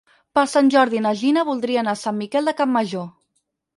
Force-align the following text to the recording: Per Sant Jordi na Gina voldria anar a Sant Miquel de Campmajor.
Per 0.37 0.43
Sant 0.53 0.69
Jordi 0.75 1.01
na 1.07 1.11
Gina 1.19 1.43
voldria 1.49 1.81
anar 1.85 1.93
a 1.99 2.03
Sant 2.05 2.19
Miquel 2.23 2.51
de 2.51 2.59
Campmajor. 2.63 3.07